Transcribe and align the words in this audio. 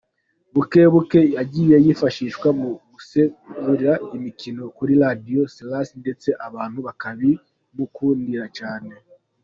Buke 0.53 0.81
buke 0.93 1.21
yagiye 1.37 1.75
yifashishwa 1.85 2.47
mu 2.59 2.69
gusesengura 2.93 3.91
imikino 4.15 4.63
kuri 4.77 4.93
Radio 5.03 5.41
Salus 5.53 5.87
ndetse 6.01 6.27
abantu 6.47 6.77
bakabimukundira 6.87 8.45
cyane. 8.57 8.91